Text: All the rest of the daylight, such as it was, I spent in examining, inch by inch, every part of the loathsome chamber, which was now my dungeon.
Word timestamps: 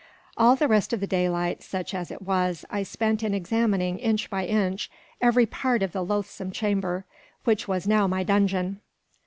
All 0.35 0.55
the 0.55 0.67
rest 0.67 0.93
of 0.93 0.99
the 0.99 1.05
daylight, 1.05 1.61
such 1.61 1.93
as 1.93 2.09
it 2.09 2.23
was, 2.23 2.65
I 2.71 2.81
spent 2.81 3.21
in 3.21 3.35
examining, 3.35 3.99
inch 3.99 4.31
by 4.31 4.47
inch, 4.47 4.89
every 5.21 5.45
part 5.45 5.83
of 5.83 5.91
the 5.91 6.03
loathsome 6.03 6.49
chamber, 6.49 7.05
which 7.43 7.67
was 7.67 7.87
now 7.87 8.07
my 8.07 8.23
dungeon. 8.23 8.81